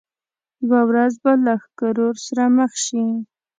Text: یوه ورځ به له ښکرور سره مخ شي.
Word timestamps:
یوه 0.65 0.81
ورځ 0.89 1.13
به 1.23 1.31
له 1.45 1.53
ښکرور 1.63 2.15
سره 2.27 2.43
مخ 2.57 2.71
شي. 2.85 3.03